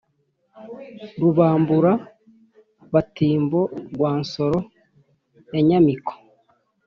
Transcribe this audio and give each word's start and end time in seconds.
rubambura-batimbo 1.21 3.61
rwa 3.93 4.11
nsoro 4.21 4.59
ya 5.53 5.61
nyamiko 5.67 6.13